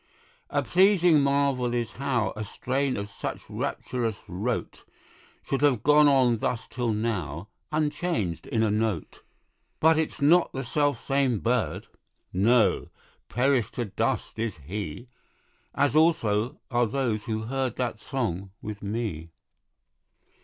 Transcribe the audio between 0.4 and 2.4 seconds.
A pleasing marvel is how